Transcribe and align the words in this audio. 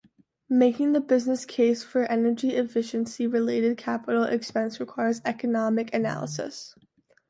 Making 0.49 0.93
the 0.93 0.99
business 0.99 1.45
case 1.45 1.83
for 1.83 2.05
energy 2.05 2.55
efficiency-related 2.55 3.77
capital 3.77 4.23
expense 4.23 4.79
requires 4.79 5.21
economic 5.25 5.93
analysis. 5.93 6.73